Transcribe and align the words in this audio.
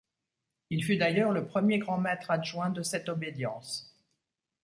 Il 0.71 0.83
fut 0.83 0.97
d'ailleurs 0.97 1.31
le 1.31 1.45
premier 1.45 1.77
grand 1.77 1.99
maître 1.99 2.31
adjoint 2.31 2.71
de 2.71 2.81
cette 2.81 3.07
obédience. 3.07 3.95